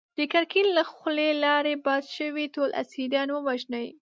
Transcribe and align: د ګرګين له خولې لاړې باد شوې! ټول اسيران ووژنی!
د 0.17 0.19
ګرګين 0.33 0.67
له 0.77 0.83
خولې 0.91 1.29
لاړې 1.43 1.73
باد 1.85 2.03
شوې! 2.15 2.45
ټول 2.55 2.69
اسيران 2.81 3.27
ووژنی! 3.31 3.87